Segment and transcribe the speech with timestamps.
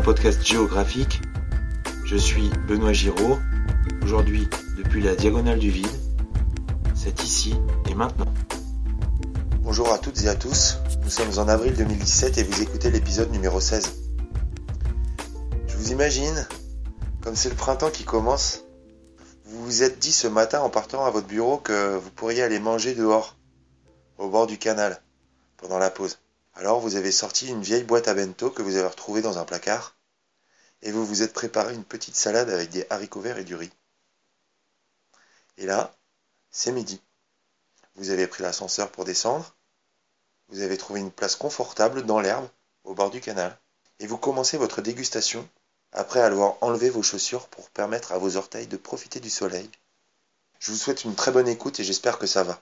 [0.00, 1.20] Un podcast géographique.
[2.06, 3.38] Je suis Benoît Giraud.
[4.02, 5.94] Aujourd'hui, depuis la diagonale du vide,
[6.94, 7.54] c'est ici
[7.86, 8.32] et maintenant.
[9.58, 10.78] Bonjour à toutes et à tous.
[11.02, 13.92] Nous sommes en avril 2017 et vous écoutez l'épisode numéro 16.
[15.68, 16.48] Je vous imagine,
[17.20, 18.64] comme c'est le printemps qui commence,
[19.44, 22.58] vous vous êtes dit ce matin en partant à votre bureau que vous pourriez aller
[22.58, 23.36] manger dehors,
[24.16, 25.02] au bord du canal,
[25.58, 26.16] pendant la pause.
[26.60, 29.46] Alors vous avez sorti une vieille boîte à bento que vous avez retrouvée dans un
[29.46, 29.96] placard,
[30.82, 33.72] et vous vous êtes préparé une petite salade avec des haricots verts et du riz.
[35.56, 35.96] Et là,
[36.50, 37.00] c'est midi.
[37.94, 39.56] Vous avez pris l'ascenseur pour descendre,
[40.48, 42.46] vous avez trouvé une place confortable dans l'herbe,
[42.84, 43.58] au bord du canal,
[43.98, 45.48] et vous commencez votre dégustation
[45.92, 49.70] après avoir enlevé vos chaussures pour permettre à vos orteils de profiter du soleil.
[50.58, 52.60] Je vous souhaite une très bonne écoute et j'espère que ça va.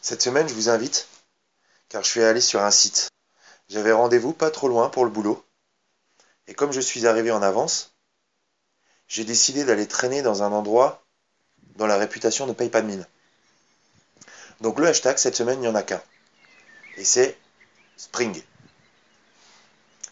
[0.00, 1.06] Cette semaine, je vous invite
[1.88, 3.08] car je suis allé sur un site.
[3.68, 5.44] J'avais rendez-vous pas trop loin pour le boulot.
[6.46, 7.94] Et comme je suis arrivé en avance,
[9.06, 11.04] j'ai décidé d'aller traîner dans un endroit
[11.76, 13.06] dont la réputation ne paye pas de mine.
[14.60, 16.02] Donc le hashtag cette semaine, il n'y en a qu'un.
[16.96, 17.38] Et c'est
[17.96, 18.42] Spring.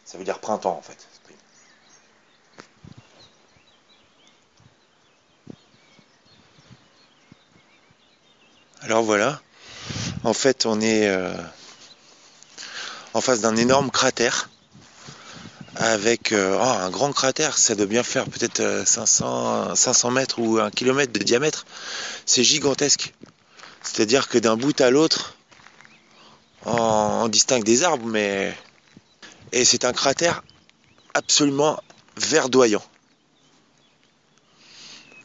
[0.04, 1.06] Ça veut dire printemps en fait.
[8.82, 9.40] Alors voilà.
[10.22, 11.34] En fait, on est euh,
[13.16, 14.50] en face d'un énorme cratère
[15.74, 20.38] avec euh, oh, un grand cratère, ça doit bien faire peut-être 500, euh, 500 mètres
[20.38, 21.64] ou un kilomètre de diamètre.
[22.26, 23.14] C'est gigantesque.
[23.82, 25.34] C'est-à-dire que d'un bout à l'autre,
[26.66, 28.54] on, on distingue des arbres, mais
[29.52, 30.42] et c'est un cratère
[31.14, 31.82] absolument
[32.18, 32.84] verdoyant,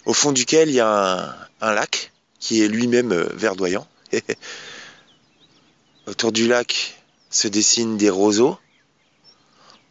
[0.06, 3.85] au fond duquel il y a un, un lac qui est lui-même euh, verdoyant.
[6.07, 7.00] Autour du lac,
[7.31, 8.59] se dessinent des roseaux.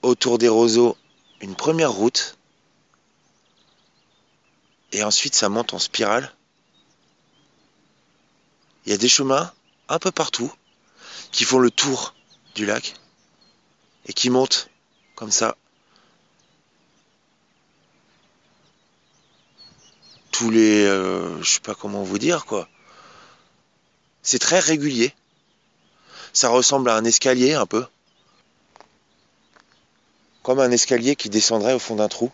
[0.02, 0.96] Autour des roseaux,
[1.40, 2.38] une première route.
[4.92, 6.32] Et ensuite, ça monte en spirale.
[8.86, 9.52] Il y a des chemins
[9.88, 10.52] un peu partout
[11.32, 12.14] qui font le tour
[12.54, 12.94] du lac
[14.06, 14.70] et qui montent
[15.14, 15.56] comme ça.
[20.30, 22.68] Tous les, euh, je sais pas comment vous dire quoi.
[24.22, 25.14] C'est très régulier.
[26.32, 27.86] Ça ressemble à un escalier un peu.
[30.42, 32.30] Comme un escalier qui descendrait au fond d'un trou.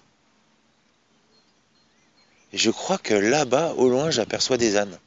[2.53, 4.99] Et je crois que là-bas, au loin, j'aperçois des ânes.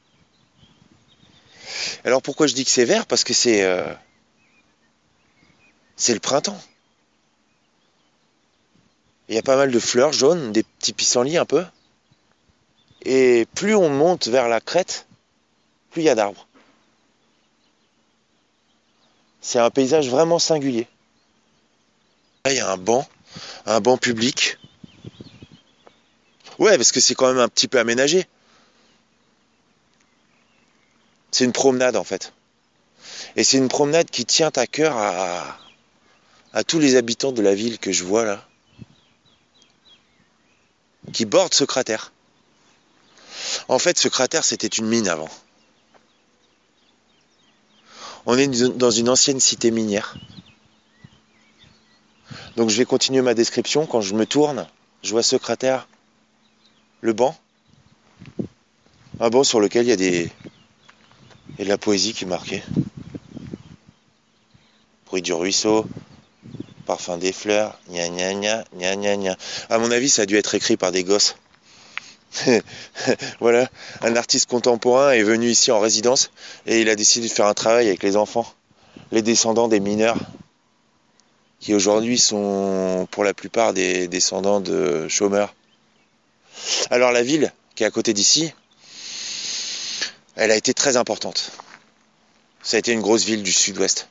[2.03, 3.05] Alors pourquoi je dis que c'est vert?
[3.05, 3.94] Parce que c'est euh,
[5.95, 6.59] c'est le printemps.
[9.29, 11.63] Il y a pas mal de fleurs jaunes, des petits pissenlits un peu.
[13.03, 15.07] Et plus on monte vers la crête,
[15.91, 16.47] plus il y a d'arbres.
[19.41, 20.88] C'est un paysage vraiment singulier.
[22.45, 23.07] Là, il y a un banc,
[23.66, 24.57] un banc public.
[26.57, 28.27] Ouais, parce que c'est quand même un petit peu aménagé.
[31.31, 32.33] C'est une promenade en fait.
[33.35, 35.57] Et c'est une promenade qui tient à cœur à,
[36.53, 38.45] à tous les habitants de la ville que je vois là,
[41.13, 42.11] qui bordent ce cratère.
[43.67, 45.29] En fait, ce cratère, c'était une mine avant.
[48.25, 48.47] On est
[48.78, 50.16] dans une ancienne cité minière.
[52.56, 53.85] Donc je vais continuer ma description.
[53.85, 54.68] Quand je me tourne,
[55.03, 55.88] je vois ce cratère,
[57.02, 57.35] le banc.
[59.19, 60.31] Un banc sur lequel il y a des.
[61.57, 62.63] A de la poésie qui est marquée.
[65.07, 65.86] Bruit du ruisseau,
[66.86, 69.38] parfum des fleurs, gna gna gna, gna gna gna.
[69.69, 71.36] À mon avis, ça a dû être écrit par des gosses.
[73.40, 73.69] voilà,
[74.01, 76.31] un artiste contemporain est venu ici en résidence
[76.65, 78.51] et il a décidé de faire un travail avec les enfants,
[79.12, 80.18] les descendants des mineurs,
[81.59, 85.54] qui aujourd'hui sont pour la plupart des descendants de chômeurs.
[86.89, 88.54] Alors la ville, qui est à côté d'ici,
[90.36, 91.51] elle a été très importante.
[92.62, 94.07] Ça a été une grosse ville du sud-ouest.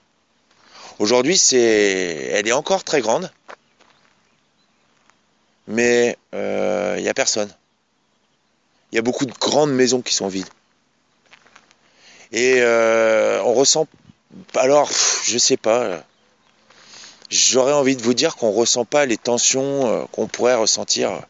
[0.98, 3.31] Aujourd'hui, elle est encore très grande,
[5.69, 7.52] mais il euh, n'y a personne
[8.93, 10.49] il y a beaucoup de grandes maisons qui sont vides.
[12.32, 13.87] Et euh, on ressent.
[14.55, 14.90] Alors,
[15.25, 16.05] je sais pas.
[17.31, 21.20] J'aurais envie de vous dire qu'on ressent pas les tensions euh, qu'on pourrait ressentir,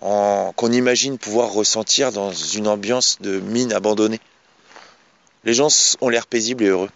[0.00, 4.20] qu'on imagine pouvoir ressentir dans une ambiance de mine abandonnée.
[5.44, 5.68] Les gens
[6.00, 6.90] ont l'air paisibles et heureux.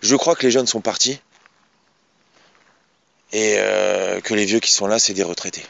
[0.00, 1.20] Je crois que les jeunes sont partis
[3.32, 5.64] et euh, que les vieux qui sont là, c'est des retraités.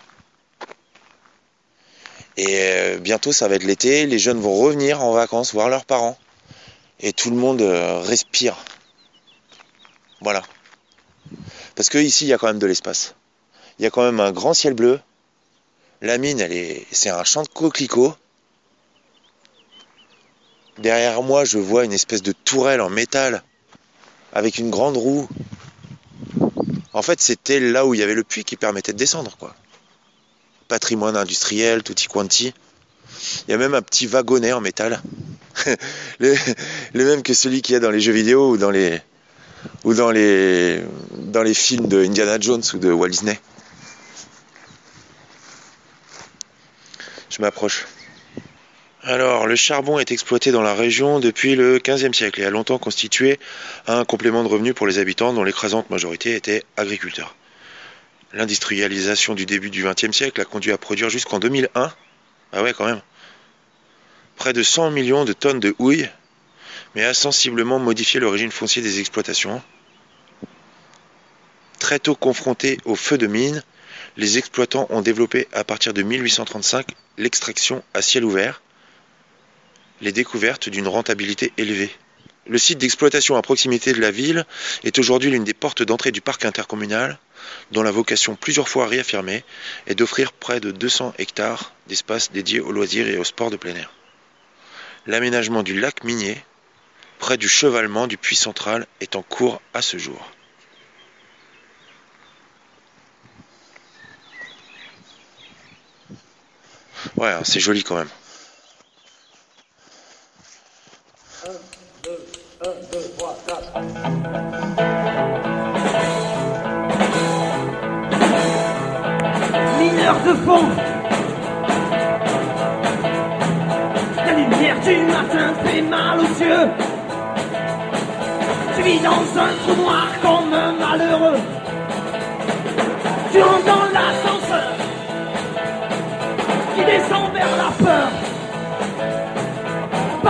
[2.37, 4.07] Et euh, bientôt, ça va être l'été.
[4.07, 6.19] Les jeunes vont revenir en vacances, voir leurs parents.
[7.01, 8.57] Et tout le monde euh, respire.
[10.21, 10.43] Voilà.
[11.75, 13.15] Parce que ici, il y a quand même de l'espace.
[13.79, 15.01] Il y a quand même un grand ciel bleu.
[16.01, 18.15] La mine, elle est, c'est un champ de coquelicots.
[20.79, 23.43] Derrière moi, je vois une espèce de tourelle en métal
[24.33, 25.29] avec une grande roue.
[26.93, 29.37] En fait, c'était là où il y avait le puits qui permettait de descendre.
[30.73, 32.55] Patrimoine industriel, tutti quanti.
[33.47, 35.03] Il y a même un petit wagonnet en métal.
[36.19, 36.35] le,
[36.95, 38.99] même que celui qu'il y a dans les jeux vidéo ou dans les,
[39.85, 40.83] ou dans les,
[41.19, 43.39] dans les films de Indiana Jones ou de Walt Disney.
[47.29, 47.85] Je m'approche.
[49.03, 52.79] Alors, le charbon est exploité dans la région depuis le XVe siècle et a longtemps
[52.79, 53.39] constitué
[53.87, 57.37] un complément de revenu pour les habitants dont l'écrasante majorité étaient agriculteurs.
[58.35, 61.93] L'industrialisation du début du XXe siècle a conduit à produire jusqu'en 2001,
[62.53, 63.03] ah ouais quand même,
[64.37, 66.09] près de 100 millions de tonnes de houille,
[66.95, 69.63] mais a sensiblement modifié l'origine foncière des exploitations.
[71.79, 73.63] Très tôt confrontés au feu de mine,
[74.17, 76.87] les exploitants ont développé à partir de 1835
[77.19, 78.63] l'extraction à ciel ouvert,
[80.01, 81.91] les découvertes d'une rentabilité élevée.
[82.47, 84.45] Le site d'exploitation à proximité de la ville
[84.83, 87.19] est aujourd'hui l'une des portes d'entrée du parc intercommunal,
[87.71, 89.45] dont la vocation plusieurs fois réaffirmée
[89.87, 93.77] est d'offrir près de 200 hectares d'espace dédiés aux loisirs et aux sports de plein
[93.77, 93.93] air.
[95.07, 96.37] L'aménagement du lac minier,
[97.19, 100.33] près du chevalement du puits central, est en cours à ce jour.
[107.17, 108.09] Ouais, c'est joli quand même.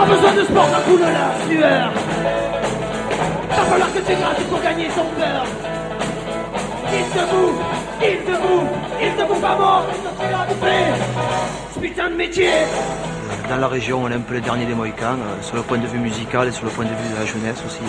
[0.03, 1.93] Pas besoin de sport, d'un coup de la sueur.
[3.51, 5.45] Va falloir que tu grattes pour gagner son cœur.
[6.95, 7.63] Il te bouffe,
[8.03, 9.87] il te bouffe, il te bouffe à mort,
[10.21, 10.85] il bouffer.
[11.75, 12.51] Ce putain de métier.
[13.49, 15.79] Dans la région, on est un peu les derniers des Mohicans, euh, sur le point
[15.79, 17.85] de vue musical et sur le point de vue de la jeunesse aussi.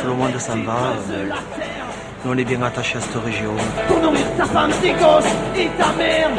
[0.00, 0.94] Tout le monde s'en va.
[1.10, 1.30] Euh,
[2.24, 3.52] nous, on est bien attachés à cette région.
[3.88, 6.30] Pour nourrir ta femme, tes gosses et ta mère.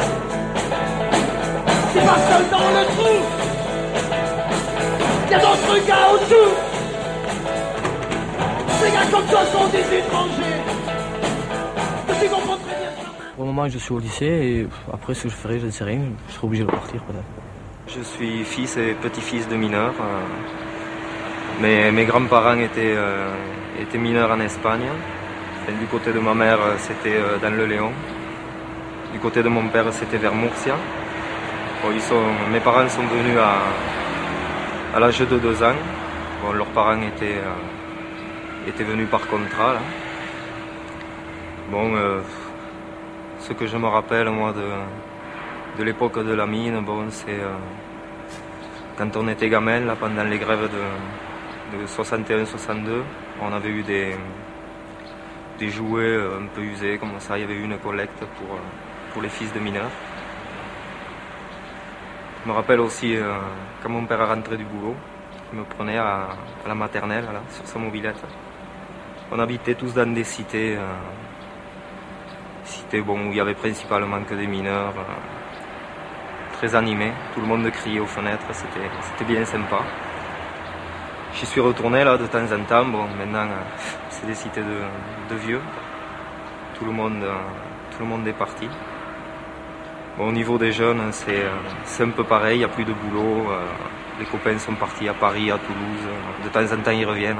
[1.92, 3.55] T'es pas seul dans le trou.
[5.36, 6.48] Il y a d'autres gars autour.
[8.80, 10.62] Ces gars comme toi sont des étrangers.
[12.20, 12.90] Tu comprends très bien
[13.36, 15.70] Pour le moment, je suis au lycée et après, ce que je ferai, je ne
[15.70, 16.00] sais rien.
[16.28, 17.02] Je serai obligé de partir
[17.86, 19.92] Je suis fils et petit-fils de mineurs.
[20.00, 20.24] Euh,
[21.60, 23.28] mais mes grands-parents étaient, euh,
[23.78, 24.88] étaient mineurs en Espagne.
[25.68, 27.92] du côté de ma mère, c'était euh, dans le Léon.
[29.12, 30.76] Du côté de mon père, c'était vers Murcia.
[31.92, 33.58] ils sont, mes parents sont venus à,
[34.96, 35.76] à l'âge de deux ans.
[36.40, 39.74] Bon, leurs parents étaient, euh, venus par contrat.
[41.70, 42.22] Bon, euh,
[43.40, 44.68] ce que je me rappelle, moi, de,
[45.78, 47.58] de l'époque de la mine, bon, c'est euh,
[48.96, 53.02] quand on était gamin, pendant les grèves de, de 61-62,
[53.42, 54.16] on avait eu des,
[55.68, 58.24] jouets un peu usés, comme ça, il y avait eu une collecte
[59.12, 59.90] pour les fils de mineurs.
[62.46, 63.38] Je me rappelle aussi euh,
[63.82, 64.94] quand mon père rentré du boulot,
[65.52, 66.28] il me prenait à,
[66.64, 68.22] la maternelle sur sa mobilette.
[69.32, 70.94] On habitait tous dans des cités, euh,
[72.62, 77.10] cités bon, où il y avait principalement que des mineurs, euh, très animés.
[77.34, 79.80] Tout le monde criait aux fenêtres, c'était bien sympa.
[81.34, 82.84] J'y suis retourné là de temps en temps.
[82.84, 83.48] Maintenant
[84.08, 85.62] c'est des cités de, vieux.
[86.78, 87.26] Tout le monde,
[87.90, 88.68] tout le monde est parti
[90.18, 91.50] au niveau des jeunes, euh,
[91.84, 93.50] c'est un peu pareil, il n'y a plus de boulot.
[93.50, 93.60] Euh,
[94.18, 96.08] les copains sont partis à Paris, à Toulouse.
[96.42, 97.36] De temps en temps, ils reviennent.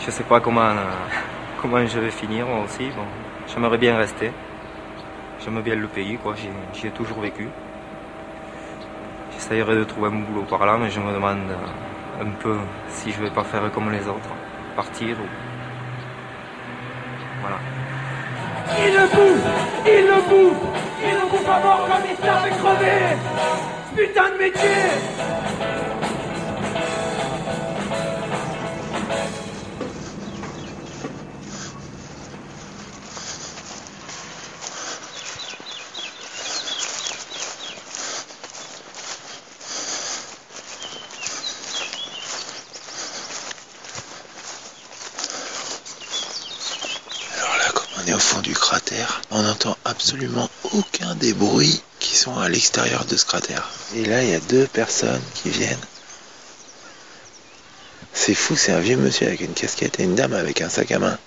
[0.00, 0.74] Je ne sais pas comment, euh,
[1.60, 2.88] comment je vais finir moi aussi.
[2.96, 3.04] Bon,
[3.52, 4.32] J'aimerais bien rester.
[5.44, 6.18] J'aime bien le pays.
[6.72, 7.48] J'y ai toujours vécu.
[9.32, 11.40] J'essayerai de trouver un boulot par là, mais je me demande
[12.20, 12.56] un peu
[12.88, 14.30] si je ne vais pas faire comme les autres.
[14.76, 15.26] Partir ou...
[17.40, 17.58] Voilà.
[18.78, 20.91] Il le bouffe Il le bouffe
[23.94, 24.60] Putain de métier!
[47.36, 50.48] Alors là, comme on est au fond du cratère, on entend absolument
[51.14, 53.70] des bruits qui sont à l'extérieur de ce cratère.
[53.94, 55.78] Et là, il y a deux personnes qui viennent.
[58.12, 60.90] C'est fou, c'est un vieux monsieur avec une casquette et une dame avec un sac
[60.92, 61.18] à main.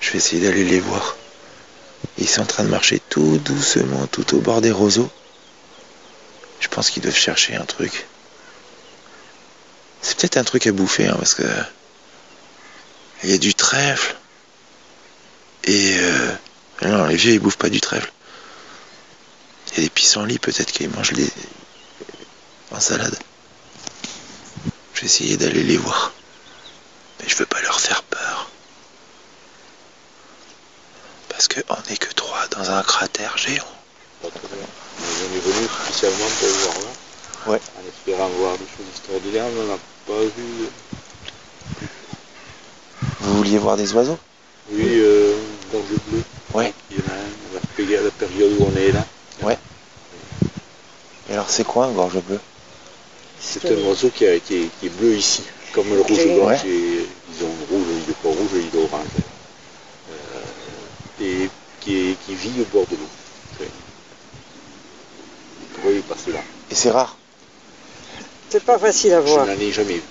[0.00, 1.16] Je vais essayer d'aller les voir.
[2.18, 5.10] Ils sont en train de marcher tout doucement, tout au bord des roseaux.
[6.60, 8.06] Je pense qu'ils doivent chercher un truc.
[10.02, 11.44] C'est peut-être un truc à bouffer, hein, parce que
[13.22, 14.16] il y a du trèfle.
[15.64, 16.32] Et euh,
[16.82, 18.12] non, les vieux ils bouffent pas du trèfle.
[19.68, 21.28] Il y a des pissenlits peut-être qu'ils mangent les
[22.70, 23.16] en salade.
[24.94, 26.12] Je vais essayer d'aller les voir.
[27.20, 28.50] Mais je veux pas leur faire peur.
[31.28, 33.64] Parce qu'on n'est que trois dans un cratère géant.
[34.22, 37.50] On est venu spécialement pour le voir là.
[37.52, 37.60] Ouais.
[37.78, 40.68] En espérant voir des choses extraordinaires, mais on n'a pas vu.
[43.20, 44.18] Vous vouliez voir des oiseaux?
[44.70, 45.36] Oui, euh,
[45.72, 46.22] gorge bleue.
[46.54, 46.72] Ouais.
[46.90, 49.06] Il y en a un, la période où on est là.
[51.28, 52.40] Et alors c'est quoi un gorge bleue
[53.40, 55.42] C'est un oiseau qui, a- qui est, qui est bleu ici,
[55.72, 56.34] comme le rouge Ouais.
[56.36, 56.64] gorge.
[56.66, 59.06] et Ils ont rouge, il est pas rouge, il est orange.
[60.10, 63.08] Euh, et qui, est- qui vit au bord de l'eau.
[63.60, 63.70] Ouais.
[65.60, 66.40] Vous pouvez passer là?
[66.70, 67.16] Et c'est rare
[68.50, 69.46] C'est pas facile à Je voir.
[69.46, 70.02] n'en ai jamais vu,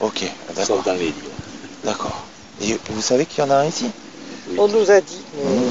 [0.00, 0.82] Ok, sauf d'accord.
[0.84, 1.30] dans les livres.
[1.84, 2.24] D'accord.
[2.62, 3.90] Et vous savez qu'il y en a un ici?
[4.48, 4.56] Oui.
[4.58, 5.61] On nous a dit, mais Mmh.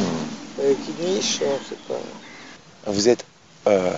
[0.72, 2.92] Euh, qui niche, on sait pas.
[2.92, 3.25] Vous êtes
[3.68, 3.92] euh,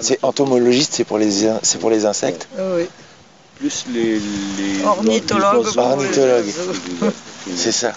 [0.00, 2.46] c'est entomologiste, c'est pour les in- c'est pour les insectes.
[2.58, 2.86] Oui.
[3.56, 4.18] Plus les,
[4.58, 5.64] les Ornithologue.
[5.64, 5.72] les oiseaux.
[5.72, 6.46] pour les Ornithologue.
[6.46, 7.12] oiseaux.
[7.56, 7.92] C'est ça.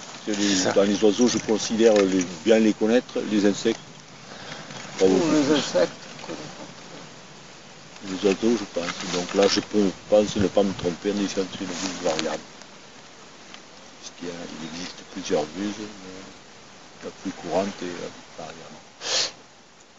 [0.75, 3.79] Dans les oiseaux, je considère les- bien les connaître, les insectes.
[4.99, 5.31] Pas Ou beaucoup.
[5.31, 5.91] les insectes.
[8.07, 9.13] Les oiseaux, je pense.
[9.13, 12.03] Donc là, je peux, pense ne pas me tromper en disant que c'est une buse
[12.03, 12.43] variable.
[13.99, 14.29] Parce qu'il
[14.73, 16.21] existe plusieurs buses, mais
[17.03, 18.65] la plus courante est la variable.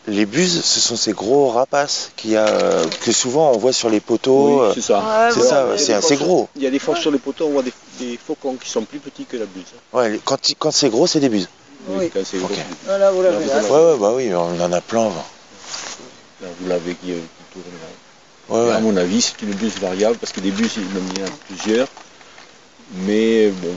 [0.08, 3.72] Les buses, ce sont ces gros rapaces qu'il y a, euh, que souvent on voit
[3.72, 4.60] sur les poteaux.
[4.62, 5.28] Oui, euh, c'est ça.
[5.32, 6.48] C'est ça, c'est assez gros.
[6.56, 8.82] Il y a des fois sur les poteaux, on voit des, des faucons qui sont
[8.82, 9.64] plus petits que la buse.
[9.92, 11.48] Ouais, quand, il- quand c'est gros, c'est des buses.
[11.88, 12.10] Oui.
[12.34, 12.48] Gros.
[12.86, 13.52] Voilà, vous l'avez Ouais,
[13.92, 15.06] ouais, bah oui, on en a plein.
[15.06, 15.26] avant.
[16.42, 17.12] Là, vous l'avez qui, qui
[17.52, 18.56] tourne là.
[18.66, 21.26] Ouais, À mon avis, c'est une buse variable parce que des buses, il y en
[21.26, 21.88] a plusieurs,
[23.06, 23.72] mais bon,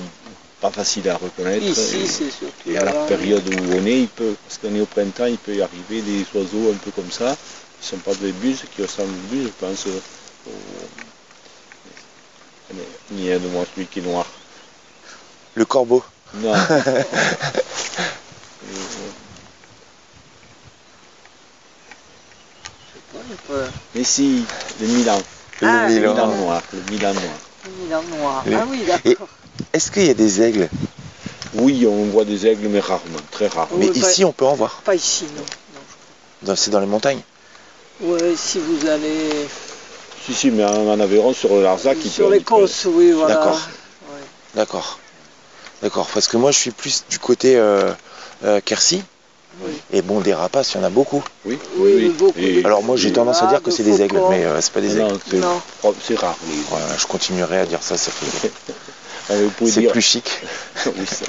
[0.63, 1.65] pas facile à reconnaître.
[1.65, 2.69] Ici, et, c'est surtout.
[2.69, 5.37] et à la période où on est, il peut, parce qu'on est au printemps, il
[5.37, 7.35] peut y arriver des oiseaux un peu comme ça,
[7.81, 9.85] qui ne sont pas des buses, qui ressemblent aux buses, je pense.
[9.87, 10.01] au-
[13.11, 14.25] Il y a de moi celui qui est noir.
[15.55, 16.01] Le corbeau.
[16.35, 16.53] Non.
[23.47, 23.65] Peu.
[23.95, 24.43] mais si,
[24.79, 25.21] le Milan.
[25.61, 26.13] Le Ah, Le Milan.
[26.13, 26.63] Milan noir.
[26.73, 27.23] Le Milan noir.
[27.81, 28.43] Milan noir.
[28.45, 29.27] Le- Ah oui, d'accord.
[29.73, 30.69] Est-ce qu'il y a des aigles?
[31.55, 33.77] Oui, on voit des aigles, mais rarement, très rarement.
[33.77, 34.81] Mais Oui, pas- ici, on peut en voir.
[34.85, 35.25] Pas ici,
[36.45, 36.55] non.
[36.55, 37.21] C'est dans les montagnes.
[38.01, 39.47] Ouais, si vous allez
[40.25, 43.33] Si, si, mais en, en Aveyron, sur le Larzac, il sur les côtes, oui, voilà.
[43.35, 43.59] D'accord.
[44.11, 44.19] Ouais.
[44.55, 44.99] D'accord.
[45.81, 46.07] D'accord.
[46.13, 47.91] Parce que moi, je suis plus du côté euh,
[48.43, 49.03] euh, Quercy.
[49.65, 49.71] Oui.
[49.91, 51.23] Et bon, des rapaces, il y en a beaucoup.
[51.45, 52.09] Oui, Oui, oui, oui.
[52.17, 54.59] beaucoup Et- Alors moi, j'ai tendance à Ah, dire que c'est des aigles, mais euh,
[54.61, 55.17] c'est pas des aigles.
[55.37, 55.61] Non,
[56.03, 56.37] c'est rare.
[56.69, 58.51] Voilà, je continuerai à dire ça, ça fait.
[59.29, 60.29] Euh, vous C'est dire- plus chic.
[60.85, 61.25] Oui, c'est.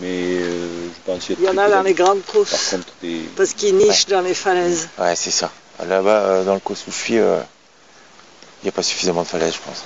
[0.00, 2.92] Mais euh, je pense qu'il Il y en a dans les grandes Par trousses, contre,
[3.00, 3.20] des...
[3.36, 4.88] parce qu'ils nichent dans les falaises.
[4.98, 5.50] Ouais, c'est ça.
[5.84, 7.40] Là-bas, euh, dans le coin où je suis, euh,
[8.62, 9.82] il n'y a pas suffisamment de falaises, je pense.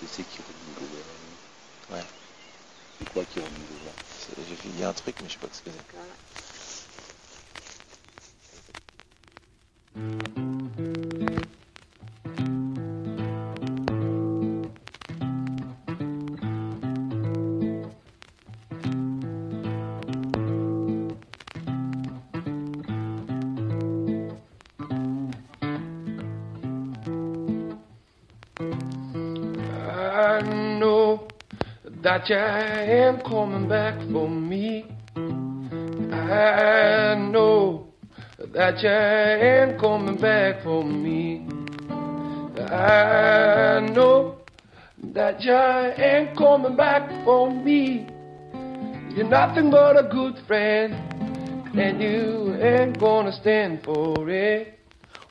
[0.00, 2.02] c'est c'est qui vent Ouais.
[2.98, 3.46] C'est quoi qui vent
[4.18, 5.96] C'est- J'ai vu, il y a un truc, mais je sais pas ce que c'est.
[32.16, 34.86] That you ain't coming back for me.
[36.14, 37.88] I know
[38.54, 41.46] that you ain't coming back for me.
[42.58, 44.38] I know
[45.12, 48.06] that you ain't coming back for me.
[49.14, 50.94] You're nothing but a good friend,
[51.78, 54.78] and you ain't gonna stand for it.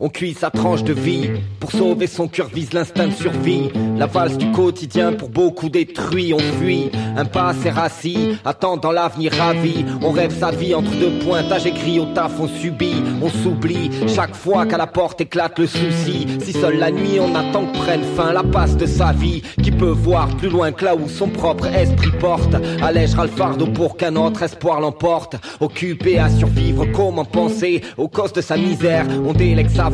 [0.02, 1.30] On cuit sa tranche de vie.
[1.62, 3.70] Pour sauver son cœur vise l'instinct de survie.
[3.98, 6.34] La valse du quotidien pour beaucoup détruit.
[6.34, 9.86] On fuit, un passé rassis, attendant l'avenir ravi.
[10.02, 13.90] On rêve sa vie entre deux pointages écrits au taf, on subit, on s'oublie.
[14.14, 16.28] Chaque fois qu'à la porte éclate le souci.
[16.44, 19.44] Si seule la nuit on attend que prenne fin la passe de sa vie.
[19.64, 22.56] Qui peut voir plus loin que là où son propre esprit porte?
[22.84, 25.38] Allègera le fardeau pour qu'un autre espoir l'emporte.
[25.62, 29.06] Occupé à survivre, comment penser aux causes de sa misère?
[29.26, 29.85] On délègue sa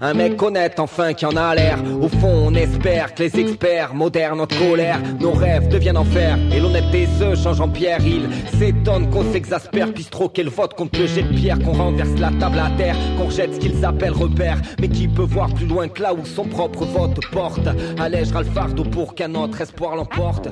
[0.00, 1.78] un mec honnête enfin qui en a l'air.
[2.00, 4.98] Au fond, on espère que les experts modèrent notre colère.
[5.20, 8.00] Nos rêves deviennent enfer et l'honnêteté se change en pierre.
[8.04, 12.18] Il s'étonne qu'on s'exaspère, puis trop qu'elle vote contre le jet de pierre, qu'on renverse
[12.18, 14.60] la table à terre, qu'on rejette ce qu'ils appellent repère.
[14.80, 18.48] Mais qui peut voir plus loin que là où son propre vote porte Allègera le
[18.48, 20.48] fardeau pour qu'un autre espoir l'emporte.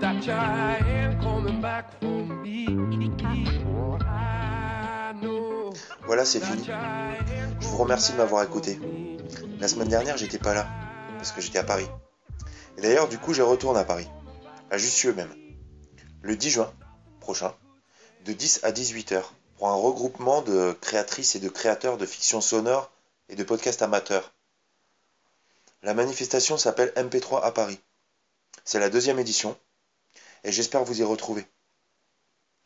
[0.00, 2.66] That coming back for me.
[6.12, 6.66] Voilà, c'est fini.
[6.66, 8.78] Je vous remercie de m'avoir écouté.
[9.60, 10.68] La semaine dernière, j'étais pas là,
[11.16, 11.88] parce que j'étais à Paris.
[12.76, 14.06] Et d'ailleurs, du coup, je retourne à Paris.
[14.70, 15.34] À Jussieu même.
[16.20, 16.74] Le 10 juin
[17.20, 17.54] prochain,
[18.26, 22.42] de 10 à 18 heures, pour un regroupement de créatrices et de créateurs de fiction
[22.42, 22.92] sonore
[23.30, 24.34] et de podcasts amateurs.
[25.82, 27.80] La manifestation s'appelle MP3 à Paris.
[28.66, 29.56] C'est la deuxième édition,
[30.44, 31.46] et j'espère vous y retrouver.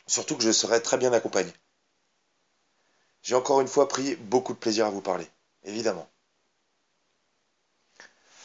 [0.09, 1.53] Surtout que je serai très bien accompagné.
[3.27, 5.29] J'ai encore une fois pris beaucoup de plaisir à vous parler,
[5.65, 6.09] évidemment.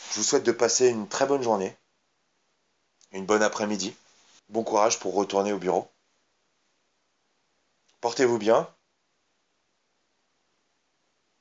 [0.10, 1.78] Je vous souhaite de passer une très bonne journée,
[3.12, 3.96] une bonne après-midi.
[4.50, 5.88] Bon courage pour retourner au bureau.
[8.00, 8.68] Portez-vous bien.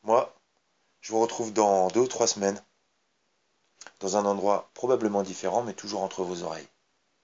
[0.02, 0.38] Moi,
[1.00, 2.62] je vous retrouve dans deux ou trois semaines,
[4.00, 6.68] dans un endroit probablement différent, mais toujours entre vos oreilles.